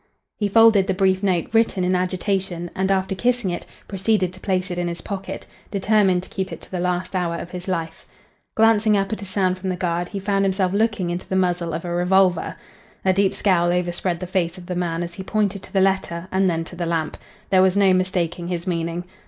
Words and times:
He 0.35 0.47
folded 0.47 0.87
the 0.87 0.95
brief 0.95 1.21
note, 1.21 1.53
written 1.53 1.83
in 1.83 1.95
agitation, 1.95 2.71
and, 2.75 2.89
after 2.89 3.13
kissing 3.13 3.51
it, 3.51 3.67
proceeded 3.87 4.33
to 4.33 4.39
place 4.39 4.71
it 4.71 4.79
in 4.79 4.87
his 4.87 5.01
pocket, 5.01 5.45
determined 5.69 6.23
to 6.23 6.29
keep 6.29 6.51
it 6.51 6.59
to 6.61 6.71
the 6.71 6.79
last 6.79 7.15
hour 7.15 7.35
of 7.35 7.51
his 7.51 7.67
life. 7.67 8.07
Glancing 8.55 8.97
up 8.97 9.13
at 9.13 9.21
a 9.21 9.25
sound 9.25 9.59
from 9.59 9.69
the 9.69 9.75
guard, 9.75 10.07
he 10.07 10.19
found 10.19 10.43
himself 10.43 10.73
looking 10.73 11.11
into 11.11 11.29
the 11.29 11.35
muzzle 11.35 11.71
of 11.71 11.85
a 11.85 11.93
revolver. 11.93 12.55
A 13.05 13.13
deep 13.13 13.35
scowl 13.35 13.71
overspread 13.71 14.19
the 14.19 14.25
face 14.25 14.57
of 14.57 14.65
the 14.65 14.75
man 14.75 15.03
as 15.03 15.13
he 15.13 15.23
pointed 15.23 15.61
to 15.61 15.71
the 15.71 15.81
letter 15.81 16.27
and 16.31 16.49
then 16.49 16.63
to 16.63 16.75
the 16.75 16.87
lamp. 16.87 17.15
There 17.51 17.61
was 17.61 17.77
no 17.77 17.93
mistaking 17.93 18.47
his 18.47 18.65
meaning. 18.65 19.03